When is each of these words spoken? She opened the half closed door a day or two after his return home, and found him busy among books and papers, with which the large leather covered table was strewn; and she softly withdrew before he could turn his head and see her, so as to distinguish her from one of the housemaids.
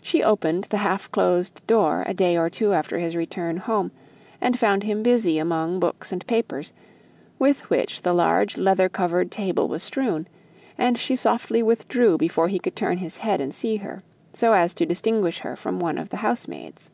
She 0.00 0.22
opened 0.22 0.68
the 0.70 0.76
half 0.76 1.10
closed 1.10 1.66
door 1.66 2.04
a 2.06 2.14
day 2.14 2.36
or 2.36 2.48
two 2.48 2.72
after 2.72 3.00
his 3.00 3.16
return 3.16 3.56
home, 3.56 3.90
and 4.40 4.56
found 4.56 4.84
him 4.84 5.02
busy 5.02 5.38
among 5.38 5.80
books 5.80 6.12
and 6.12 6.24
papers, 6.28 6.72
with 7.36 7.68
which 7.68 8.02
the 8.02 8.12
large 8.12 8.56
leather 8.56 8.88
covered 8.88 9.32
table 9.32 9.66
was 9.66 9.82
strewn; 9.82 10.28
and 10.78 10.96
she 10.96 11.16
softly 11.16 11.64
withdrew 11.64 12.16
before 12.16 12.46
he 12.46 12.60
could 12.60 12.76
turn 12.76 12.98
his 12.98 13.16
head 13.16 13.40
and 13.40 13.52
see 13.52 13.78
her, 13.78 14.04
so 14.32 14.52
as 14.52 14.72
to 14.74 14.86
distinguish 14.86 15.40
her 15.40 15.56
from 15.56 15.80
one 15.80 15.98
of 15.98 16.10
the 16.10 16.18
housemaids. 16.18 16.92